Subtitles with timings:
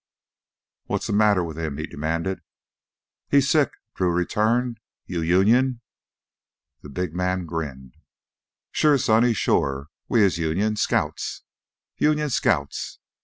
[0.85, 2.41] "What's th' matter wi' him?" he demanded.
[3.29, 4.79] "He's sick," Drew returned.
[5.05, 5.81] "You Union?"
[6.81, 7.93] The big man grinned.
[8.71, 9.89] "Shore, sonny, shore.
[10.09, 10.75] We is Union...
[10.75, 11.43] scouts...
[11.97, 12.97] Union scouts."